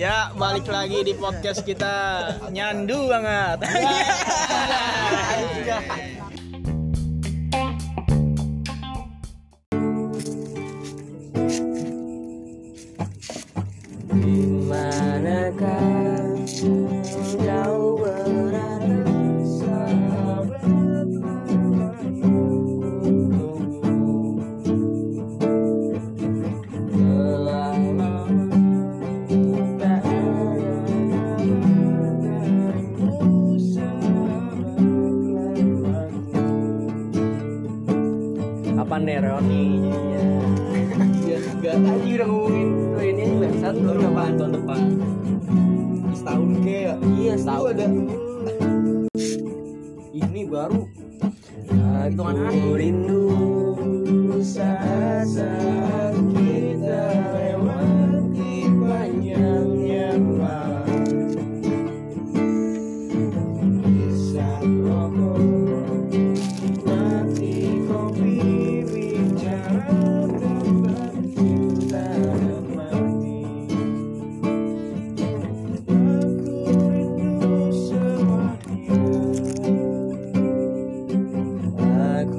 [0.00, 2.24] Ya, balik lagi di podcast kita.
[2.48, 3.58] Nyandu banget.
[14.10, 15.89] Di manakah kau
[38.90, 39.64] Kapan nih Roni?
[41.22, 44.80] Ya, enggak tadi udah ngomongin oh, ini bangsat baru kapan tahun depan?
[46.10, 46.94] Setahun ke ya?
[46.98, 47.70] Iya setahun.
[47.70, 47.86] Ada.
[50.10, 50.82] Ini baru.
[51.70, 52.74] Hitungan akhir.
[52.82, 53.26] Rindu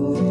[0.00, 0.29] for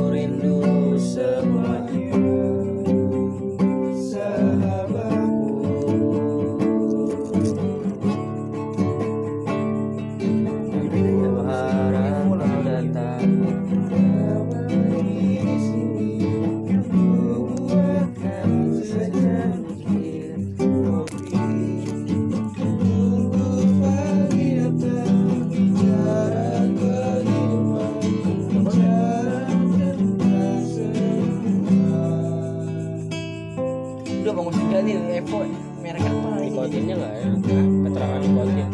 [34.30, 34.96] udah bangun juga nih
[35.26, 35.40] Evo
[35.82, 37.26] merek apa Nikotinnya nggak ya?
[37.90, 38.68] Keterangan nikotin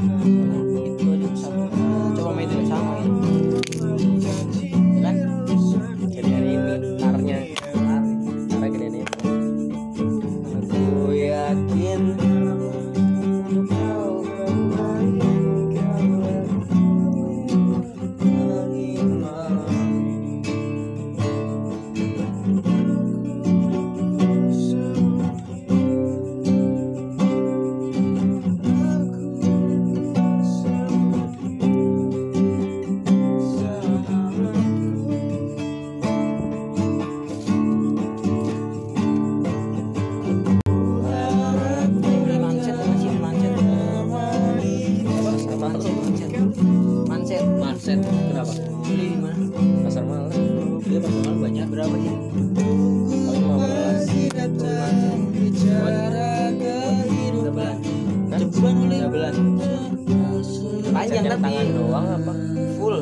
[47.76, 48.56] Manset Kenapa?
[48.88, 49.36] beli di mana
[49.84, 50.32] Pasar malam.
[50.88, 51.68] Dia pasangan banyak.
[51.68, 52.16] Berapa sih?
[60.80, 61.44] Oleh panjang tapi.
[61.52, 62.32] tangan doang apa?
[62.80, 62.96] full.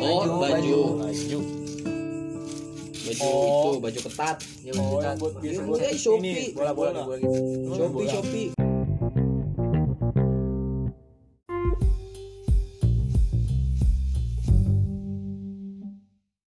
[0.00, 0.40] Oh, baju.
[0.40, 0.80] Baju.
[1.04, 1.38] Baju.
[3.12, 4.36] Itu, baju ketat.
[4.64, 5.68] ya buat gitu.
[6.00, 6.56] Shopee.
[8.08, 8.65] Shopee